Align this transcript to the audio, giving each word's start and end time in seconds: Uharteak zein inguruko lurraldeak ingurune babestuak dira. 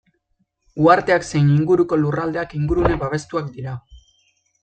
Uharteak 0.85 1.25
zein 1.27 1.51
inguruko 1.57 1.99
lurraldeak 2.03 2.57
ingurune 2.61 2.97
babestuak 3.05 3.53
dira. 3.59 3.77